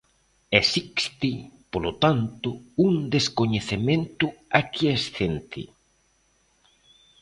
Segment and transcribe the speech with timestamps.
[0.61, 1.31] Existe,
[1.71, 2.49] polo tanto,
[2.87, 4.25] un descoñecemento
[4.61, 5.61] aquiescente.